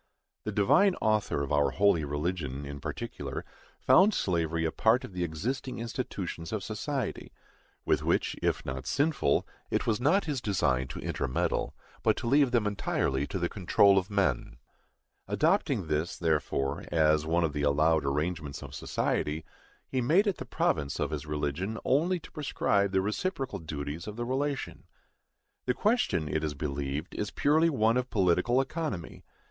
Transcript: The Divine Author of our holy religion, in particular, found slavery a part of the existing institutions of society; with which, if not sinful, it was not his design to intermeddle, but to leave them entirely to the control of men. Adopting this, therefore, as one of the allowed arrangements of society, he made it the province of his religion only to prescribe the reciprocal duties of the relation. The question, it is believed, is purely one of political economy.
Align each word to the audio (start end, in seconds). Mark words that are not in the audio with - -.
The 0.45 0.51
Divine 0.51 0.95
Author 0.95 1.43
of 1.43 1.51
our 1.51 1.69
holy 1.69 2.03
religion, 2.03 2.65
in 2.65 2.79
particular, 2.79 3.45
found 3.79 4.15
slavery 4.15 4.65
a 4.65 4.71
part 4.71 5.03
of 5.03 5.13
the 5.13 5.23
existing 5.23 5.77
institutions 5.77 6.51
of 6.51 6.63
society; 6.63 7.31
with 7.85 8.01
which, 8.01 8.35
if 8.41 8.65
not 8.65 8.87
sinful, 8.87 9.45
it 9.69 9.85
was 9.85 10.01
not 10.01 10.25
his 10.25 10.41
design 10.41 10.87
to 10.87 10.99
intermeddle, 11.01 11.75
but 12.01 12.17
to 12.17 12.25
leave 12.25 12.49
them 12.49 12.65
entirely 12.65 13.27
to 13.27 13.37
the 13.37 13.47
control 13.47 13.99
of 13.99 14.09
men. 14.09 14.57
Adopting 15.27 15.85
this, 15.85 16.17
therefore, 16.17 16.83
as 16.91 17.27
one 17.27 17.43
of 17.43 17.53
the 17.53 17.61
allowed 17.61 18.03
arrangements 18.03 18.63
of 18.63 18.73
society, 18.73 19.45
he 19.87 20.01
made 20.01 20.25
it 20.25 20.37
the 20.37 20.45
province 20.45 20.99
of 20.99 21.11
his 21.11 21.27
religion 21.27 21.77
only 21.85 22.19
to 22.19 22.31
prescribe 22.31 22.91
the 22.91 23.01
reciprocal 23.01 23.59
duties 23.59 24.07
of 24.07 24.15
the 24.15 24.25
relation. 24.25 24.85
The 25.67 25.75
question, 25.75 26.27
it 26.27 26.43
is 26.43 26.55
believed, 26.55 27.13
is 27.13 27.29
purely 27.29 27.69
one 27.69 27.97
of 27.97 28.09
political 28.09 28.59
economy. 28.59 29.21